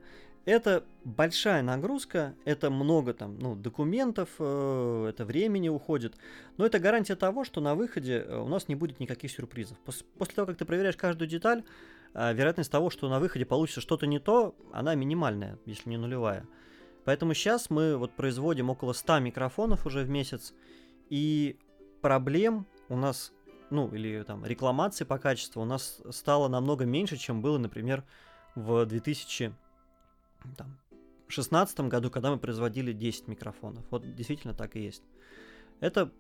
[0.46, 6.16] Это большая нагрузка, это много там, ну, документов, э, это времени уходит,
[6.58, 9.78] но это гарантия того, что на выходе э, у нас не будет никаких сюрпризов.
[9.86, 11.64] Пос- после того, как ты проверяешь каждую деталь,
[12.14, 16.46] э, вероятность того, что на выходе получится что-то не то, она минимальная, если не нулевая.
[17.06, 20.54] Поэтому сейчас мы вот производим около 100 микрофонов уже в месяц,
[21.10, 21.58] и
[22.02, 23.32] проблем у нас,
[23.70, 28.04] ну, или там рекламации по качеству у нас стало намного меньше, чем было, например,
[28.56, 29.54] в 2000
[30.58, 30.78] там,
[31.28, 33.84] 2016 году, когда мы производили 10 микрофонов.
[33.90, 35.04] Вот действительно так и есть.
[35.80, 36.12] Это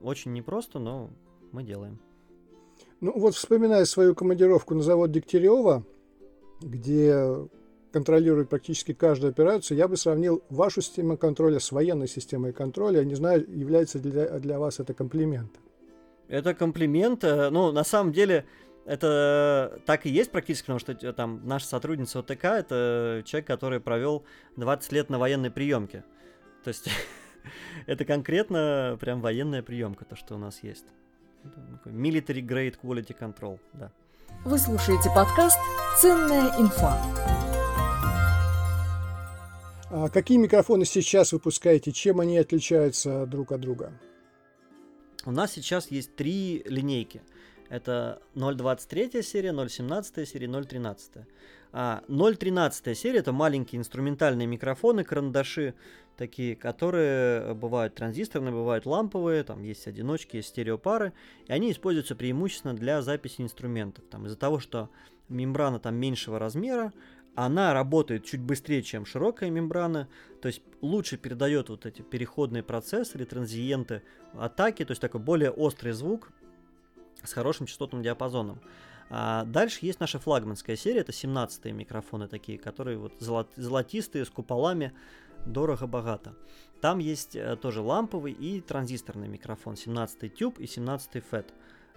[0.00, 1.10] очень непросто, но
[1.52, 1.98] мы делаем.
[3.00, 5.84] Ну вот вспоминая свою командировку на завод Дегтярева,
[6.60, 7.48] где
[7.92, 13.00] контролирует практически каждую операцию, я бы сравнил вашу систему контроля с военной системой контроля.
[13.00, 15.62] Я не знаю, является для, для вас это комплиментом.
[16.28, 17.24] Это комплимент.
[17.24, 18.46] Э, ну, на самом деле,
[18.84, 23.80] это так и есть практически, потому что э, там наша сотрудница ОТК это человек, который
[23.80, 24.24] провел
[24.56, 26.04] 20 лет на военной приемке.
[26.64, 26.88] То есть
[27.86, 30.86] это конкретно прям военная приемка, то, что у нас есть.
[31.84, 33.90] Military Grade Quality Control, да.
[34.44, 35.58] Вы слушаете подкаст
[36.00, 37.00] «Ценная инфа».
[39.94, 41.92] А какие микрофоны сейчас выпускаете?
[41.92, 43.92] Чем они отличаются друг от друга?
[45.24, 47.22] У нас сейчас есть три линейки.
[47.72, 51.24] Это 0.23 серия, 0.17 серия, 0.13.
[51.72, 55.72] А 0.13 серия это маленькие инструментальные микрофоны, карандаши
[56.18, 61.14] такие, которые бывают транзисторные, бывают ламповые, там есть одиночки, есть стереопары,
[61.46, 64.04] и они используются преимущественно для записи инструментов.
[64.10, 64.90] Там из-за того, что
[65.30, 66.92] мембрана там меньшего размера,
[67.34, 70.08] она работает чуть быстрее, чем широкая мембрана,
[70.42, 74.02] то есть лучше передает вот эти переходные процессоры, транзиенты
[74.34, 76.32] атаки, то есть такой более острый звук
[77.24, 78.60] с хорошим частотным диапазоном.
[79.10, 84.92] А дальше есть наша флагманская серия, это 17-е микрофоны такие, которые вот золотистые, с куполами,
[85.44, 86.34] дорого-богато.
[86.80, 91.46] Там есть э, тоже ламповый и транзисторный микрофон, 17-й тюб и 17-й FET.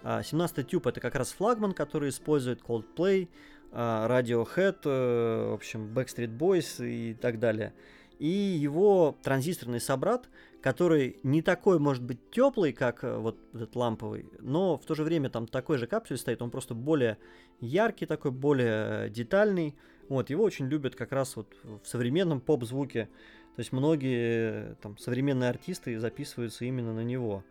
[0.02, 3.28] 17-й тюб это как раз флагман, который использует Coldplay,
[3.72, 7.72] а, Radiohead, э, в общем, Backstreet Boys и так далее.
[8.18, 10.28] И его транзисторный собрат,
[10.66, 15.04] который не такой, может быть, теплый, как э, вот этот ламповый, но в то же
[15.04, 17.18] время там такой же капсуль стоит, он просто более
[17.60, 19.76] яркий такой, более детальный.
[20.08, 23.08] Вот, его очень любят как раз вот в современном поп-звуке.
[23.54, 27.44] То есть многие там современные артисты записываются именно на него.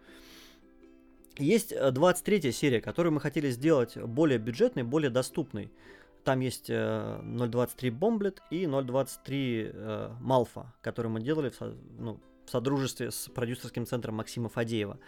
[1.38, 5.72] Есть 23 э, серия, которую мы хотели сделать более бюджетной, более доступной.
[6.26, 11.54] Там есть 0.23 Бомблет и 0.23 Малфа, который мы делали
[11.98, 15.00] ну, в содружестве с продюсерским центром Максима Фадеева.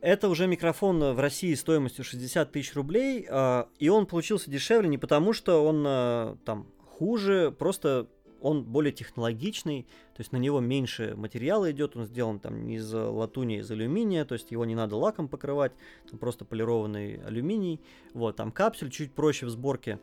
[0.00, 4.96] Это уже микрофон в России стоимостью 60 тысяч рублей, э, и он получился дешевле не
[4.96, 8.08] потому, что он э, там хуже, просто
[8.40, 9.82] он более технологичный,
[10.14, 13.70] то есть на него меньше материала идет, он сделан там не из латуни, а из
[13.70, 15.72] алюминия, то есть его не надо лаком покрывать,
[16.08, 17.80] там просто полированный алюминий,
[18.14, 19.98] вот, там капсуль чуть проще в сборке,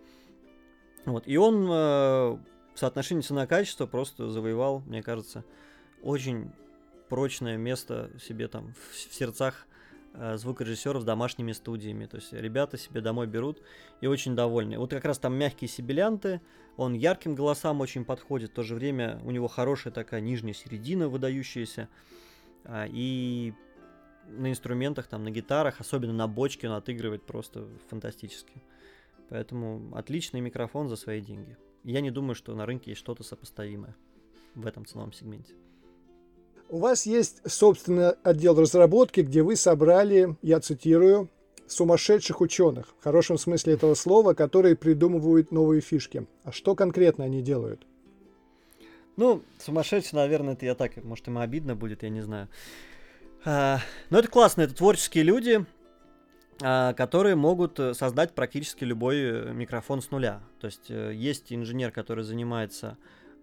[1.05, 2.39] вот, и он э, в
[2.75, 5.43] соотношении цена-качество просто завоевал, мне кажется,
[6.01, 6.51] очень
[7.10, 9.67] прочное место себе там в, в сердцах
[10.13, 12.05] э, звукорежиссеров с домашними студиями.
[12.05, 13.62] То есть ребята себе домой берут
[14.01, 14.77] и очень довольны.
[14.77, 16.41] Вот как раз там мягкие сибилянты,
[16.75, 21.10] он ярким голосам очень подходит, в то же время у него хорошая такая нижняя середина
[21.10, 21.89] выдающаяся.
[22.65, 23.53] А, и
[24.27, 28.62] на инструментах, там, на гитарах, особенно на бочке, он отыгрывает просто фантастически.
[29.29, 31.57] Поэтому отличный микрофон за свои деньги.
[31.83, 33.95] Я не думаю, что на рынке есть что-то сопоставимое
[34.55, 35.53] в этом ценовом сегменте.
[36.69, 41.30] У вас есть собственный отдел разработки, где вы собрали, я цитирую,
[41.65, 46.27] сумасшедших ученых, в хорошем смысле этого слова, которые придумывают новые фишки.
[46.43, 47.86] А что конкретно они делают?
[49.15, 52.49] Ну, сумасшедший, наверное, это я так, может, им обидно будет, я не знаю.
[53.45, 55.65] А, но это классно, это творческие люди,
[56.62, 60.41] а, которые могут создать практически любой э, микрофон с нуля.
[60.60, 62.97] То есть э, есть инженер, который занимается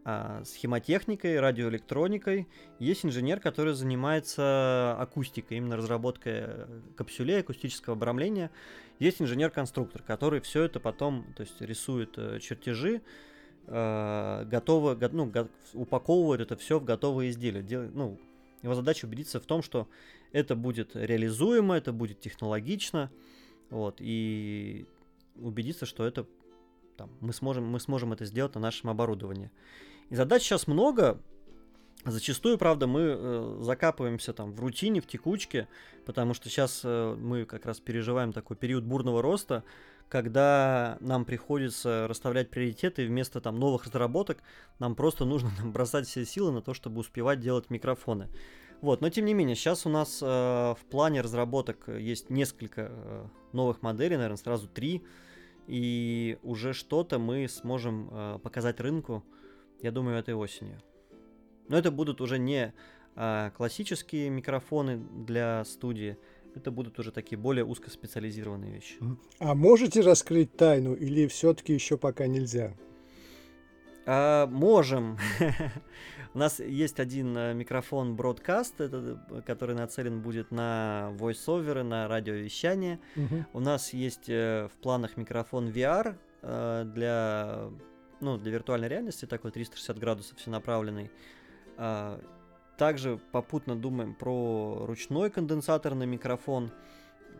[0.07, 2.47] а, схемотехникой, радиоэлектроникой.
[2.79, 8.51] Есть инженер, который занимается акустикой, именно разработкой э, капсулей, акустического обрамления.
[8.99, 13.01] Есть инженер-конструктор, который все это потом то есть, рисует э, чертежи,
[13.67, 15.33] э, готово, ну,
[15.73, 17.63] упаковывает это все в готовые изделия.
[17.63, 18.21] Дел, ну,
[18.63, 19.89] его задача убедиться в том, что
[20.33, 23.11] это будет реализуемо, это будет технологично,
[23.71, 24.87] вот, и
[25.37, 26.27] убедиться, что это
[26.97, 29.51] там, мы, сможем, мы сможем это сделать на нашем оборудовании.
[30.11, 31.21] И задач сейчас много.
[32.05, 35.69] Зачастую, правда, мы э, закапываемся там в рутине, в текучке,
[36.05, 39.65] потому что сейчас э, мы как раз переживаем такой период бурного роста,
[40.11, 44.43] когда нам приходится расставлять приоритеты, и вместо там новых разработок
[44.79, 48.29] нам просто нужно там, бросать все силы на то, чтобы успевать делать микрофоны.
[48.83, 53.27] Вот, но тем не менее, сейчас у нас э, в плане разработок есть несколько э,
[53.53, 55.03] новых моделей, наверное, сразу три,
[55.67, 59.25] и уже что-то мы сможем э, показать рынку
[59.81, 60.79] я думаю, этой осенью.
[61.69, 62.75] Но это будут уже не
[63.17, 66.17] а, классические микрофоны для студии,
[66.55, 68.97] это будут уже такие более узкоспециализированные вещи.
[69.39, 72.75] А можете раскрыть тайну или все-таки еще пока нельзя?
[74.07, 75.19] А, можем.
[76.35, 82.99] У нас есть один э, микрофон Broadcast, это, который нацелен будет на voice-оверы, на радиовещание.
[83.15, 83.47] Мгм.
[83.53, 87.71] У нас есть э, в планах микрофон VR э, для,
[88.25, 91.11] ну, для виртуальной реальности, такой 360 градусов всенаправленный.
[91.77, 92.21] А,
[92.79, 96.71] Также попутно думаем про ручной конденсаторный микрофон,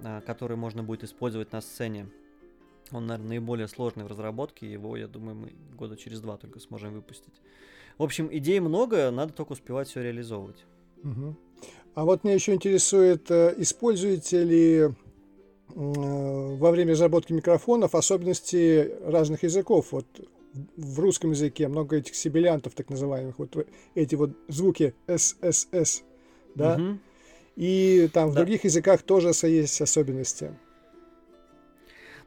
[0.05, 2.09] а, который можно будет использовать на сцене.
[2.93, 6.93] Он, наверное, наиболее сложный в разработке, его, я думаю, мы года через два только сможем
[6.93, 7.35] выпустить.
[7.99, 10.65] В общем, идей много, надо только успевать все реализовывать.
[11.03, 11.37] Мгм.
[11.95, 14.91] А вот меня еще интересует, э, используете ли э,
[15.75, 19.93] во время разработки микрофонов особенности разных языков?
[19.93, 20.07] Вот
[20.77, 26.03] в русском языке много этих сибилянтов, так называемых, вот эти вот звуки ССС,
[26.55, 26.79] да?
[26.79, 27.01] Мгм.
[27.57, 28.41] И там в Да.
[28.41, 30.55] других языках тоже есть особенности.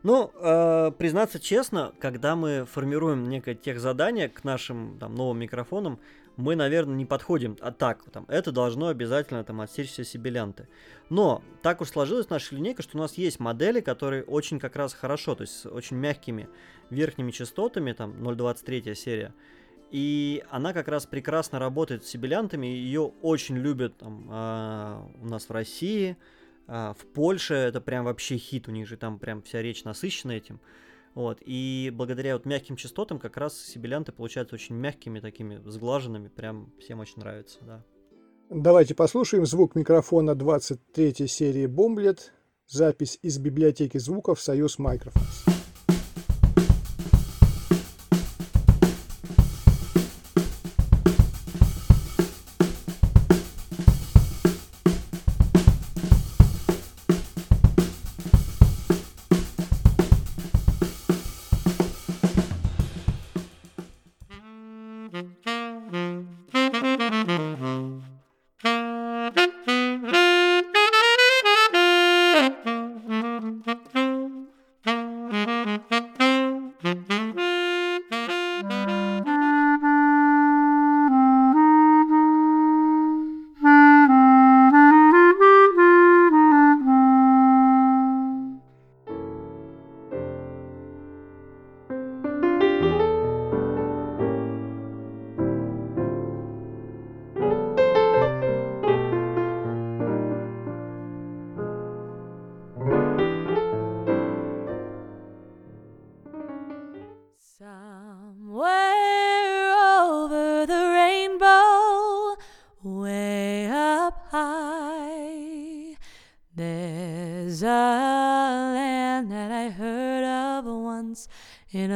[0.03, 5.99] Ну, э, признаться честно, когда мы формируем некое тех задание к нашим там, новым микрофонам,
[6.38, 8.03] мы, наверное, не подходим а так.
[8.11, 10.67] Там, это должно обязательно там, отсечь все сибилянты.
[11.09, 14.93] Но так уж сложилась наша линейка, что у нас есть модели, которые очень как раз
[14.93, 16.47] хорошо, то есть с очень мягкими
[16.89, 19.33] верхними частотами, там 0.23 серия.
[19.89, 25.47] И она как раз прекрасно работает с сибилянтами, ее очень любят там, а, у нас
[25.47, 26.17] в России,
[26.67, 30.33] а, в Польше это прям вообще хит, у них же там прям вся речь насыщена
[30.33, 30.59] этим.
[31.18, 36.72] Вот, и благодаря вот мягким частотам как раз сибилянты получаются очень мягкими, такими сглаженными, прям
[36.80, 37.84] всем очень нравится, да.
[38.51, 42.34] Давайте послушаем звук микрофона 23 серии Бомблет.
[42.68, 45.56] Запись из библиотеки звуков Союз Microphones.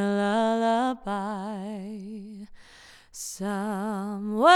[0.02, 0.08] A
[1.06, 2.48] lullaby.
[3.12, 4.50] Somewhere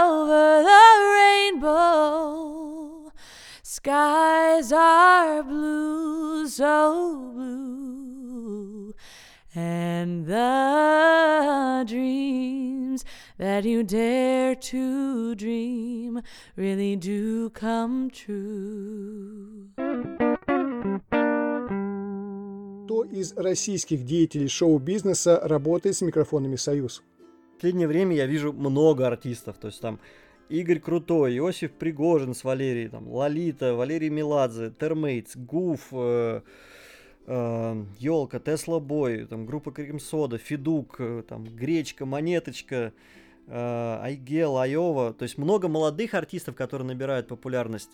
[0.00, 0.86] over the
[1.18, 3.12] rainbow,
[3.62, 8.94] skies are blue, so blue.
[9.54, 13.04] And the dreams
[13.38, 16.22] that you dare to dream
[16.56, 19.70] really do come true.
[22.92, 27.02] Кто из российских деятелей шоу-бизнеса работает с микрофонами Союз?
[27.54, 29.98] В последнее время я вижу много артистов, то есть там
[30.50, 36.42] Игорь Крутой, Иосиф Пригожин с Валерией, там, Лолита, Валерий Меладзе, Термейтс, Гуф, э,
[37.26, 42.92] Елка, Тесла Бой, там, группа Крем Сода, Федук, э, там, Гречка, Монеточка,
[43.46, 47.92] э, Айгел, Айова, то есть много молодых артистов, которые набирают популярность.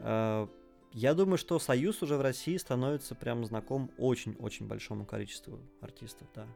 [0.00, 0.48] Э,
[0.92, 6.46] я думаю, что Союз уже в России становится прям знаком очень-очень большому количеству артистов, да.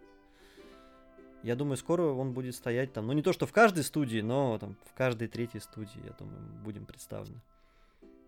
[1.43, 4.59] Я думаю, скоро он будет стоять там, ну не то, что в каждой студии, но
[4.59, 7.41] там в каждой третьей студии, я думаю, будем представлены.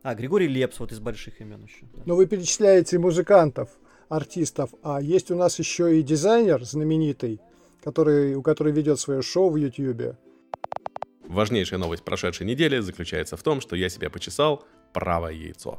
[0.03, 1.87] А, Григорий Лепс, вот из больших имен еще.
[1.95, 2.03] да.
[2.05, 3.71] Но вы перечисляете музыкантов,
[4.09, 7.41] артистов, а есть у нас еще и дизайнер знаменитый,
[7.83, 10.17] который, у которого ведет свое шоу в Ютьюбе.
[11.25, 14.65] Важнейшая новость прошедшей недели заключается в том, что я себя почесал
[14.97, 15.79] правое яйцо.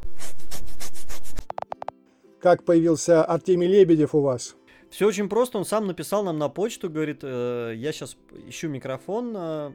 [2.39, 4.55] Как появился Артемий Лебедев у вас?
[4.91, 8.15] Все очень просто, он сам написал нам на почту, говорит, «Э, я сейчас
[8.47, 9.71] ищу микрофон э,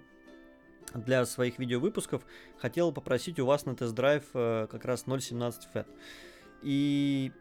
[0.95, 2.23] для своих видеовыпусков,
[2.57, 5.87] хотел попросить у вас на тест-драйв э, как раз 0.17 FET.
[6.63, 7.33] И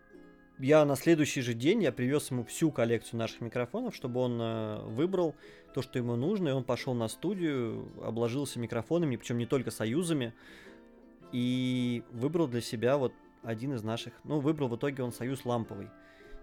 [0.58, 4.82] я на следующий же день я привез ему всю коллекцию наших микрофонов, чтобы он э,
[4.88, 5.36] выбрал
[5.76, 10.34] то, что ему нужно, и он пошел на студию, обложился микрофонами, причем не только союзами,
[11.32, 13.14] и выбрал для себя вот
[13.44, 15.90] один из наших, ну, выбрал в итоге он союз ламповый.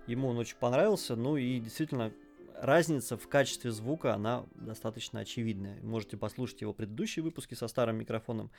[0.06, 2.12] Ему он очень понравился, ну и действительно
[2.60, 5.80] разница в качестве звука, она достаточно очевидная.
[5.82, 8.50] Можете послушать его предыдущие выпуски со старым микрофоном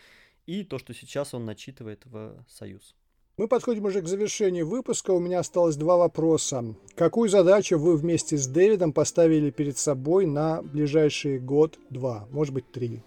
[0.46, 2.96] и то, что сейчас он начитывает в Союз.
[3.38, 5.12] Мы подходим уже к завершению выпуска.
[5.12, 6.76] У меня осталось два вопроса.
[6.96, 13.02] Какую задачу вы вместе с Дэвидом поставили перед собой на ближайший год-два, может быть, три?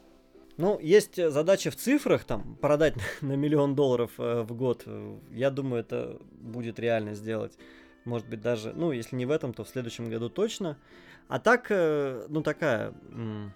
[0.62, 4.86] Ну, есть задача в цифрах, там, продать на миллион долларов э, в год.
[5.32, 7.58] Я думаю, это будет реально сделать.
[8.04, 10.78] Может быть, даже, ну, если не в этом, то в следующем году точно.
[11.26, 13.52] А так, э, ну, такая м-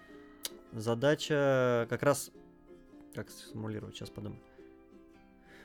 [0.73, 2.29] задача как раз...
[3.15, 4.41] Как сформулировать, сейчас подумаю.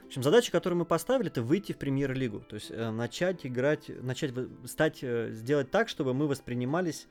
[0.05, 2.38] В общем, задача, которую мы поставили, это выйти в премьер-лигу.
[2.49, 4.32] То есть э, начать играть, начать
[4.66, 7.09] стать, э, сделать так, чтобы мы воспринимались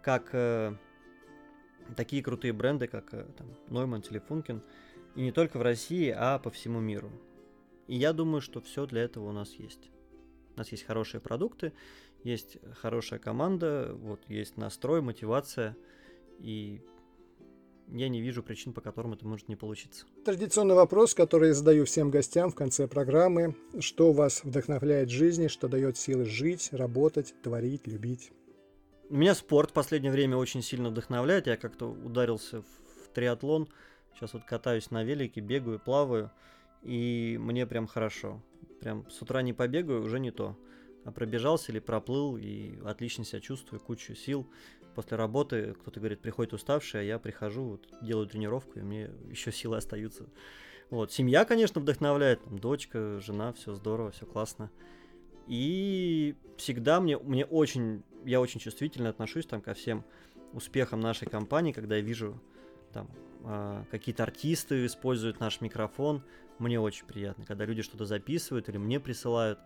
[0.00, 0.76] как э,
[1.94, 4.60] такие крутые бренды, как э, там, Neumann Funkin.
[5.14, 7.10] И не только в России, а по всему миру.
[7.86, 9.90] И я думаю, что все для этого у нас есть.
[10.54, 11.72] У нас есть хорошие продукты,
[12.24, 15.76] есть хорошая команда, вот есть настрой, мотивация.
[16.38, 16.82] И
[17.88, 20.06] я не вижу причин, по которым это может не получиться.
[20.24, 23.54] Традиционный вопрос, который я задаю всем гостям в конце программы.
[23.78, 28.32] Что вас вдохновляет в жизни, что дает силы жить, работать, творить, любить?
[29.08, 31.46] Меня спорт в последнее время очень сильно вдохновляет.
[31.46, 33.68] Я как-то ударился в триатлон.
[34.14, 36.30] Сейчас вот катаюсь на велике, бегаю, плаваю.
[36.82, 38.42] И мне прям хорошо.
[38.80, 40.58] Прям с утра не побегаю, уже не то.
[41.04, 44.48] А пробежался или проплыл, и отлично себя чувствую, кучу сил
[44.96, 49.52] после работы кто-то говорит, приходит уставший, а я прихожу, вот, делаю тренировку, и мне еще
[49.52, 50.26] силы остаются.
[50.88, 51.12] Вот.
[51.12, 52.42] Семья, конечно, вдохновляет.
[52.42, 54.70] Там, дочка, жена, все здорово, все классно.
[55.46, 60.04] И всегда мне, мне очень, я очень чувствительно отношусь там ко всем
[60.52, 62.40] успехам нашей компании, когда я вижу
[62.92, 63.08] там
[63.44, 66.22] э, какие-то артисты используют наш микрофон,
[66.58, 69.58] мне очень приятно, когда люди что-то записывают или мне присылают,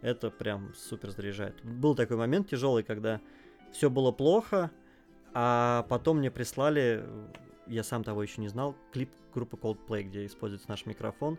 [0.00, 1.62] это прям супер заряжает.
[1.64, 3.20] Был такой момент тяжелый, когда
[3.72, 4.70] все было плохо,
[5.34, 7.04] а потом мне прислали,
[7.66, 11.38] я сам того еще не знал, клип группы Coldplay, где используется наш микрофон.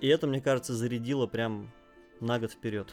[0.00, 1.70] И это, мне кажется, зарядило прям
[2.20, 2.92] на год вперед.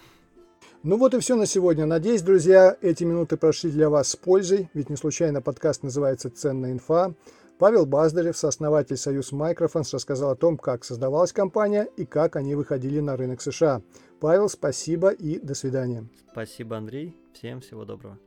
[0.84, 1.86] Ну вот и все на сегодня.
[1.86, 6.72] Надеюсь, друзья, эти минуты прошли для вас с пользой, ведь не случайно подкаст называется «Ценная
[6.72, 7.14] инфа».
[7.58, 13.00] Павел Баздарев, сооснователь Союз Microphones, рассказал о том, как создавалась компания и как они выходили
[13.00, 13.82] на рынок США.
[14.20, 16.08] Павел, спасибо и до свидания.
[16.32, 17.16] Спасибо, Андрей.
[17.34, 18.20] Всем всего доброго.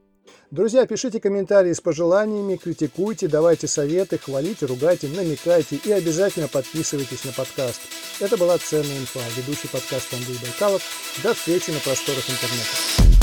[0.50, 7.32] Друзья, пишите комментарии с пожеланиями, критикуйте, давайте советы, хвалите, ругайте, намекайте и обязательно подписывайтесь на
[7.32, 7.80] подкаст.
[8.18, 10.82] Это была «Ценная инфа», ведущий подкаст Андрей Байкалов.
[11.22, 13.19] До встречи на просторах интернета.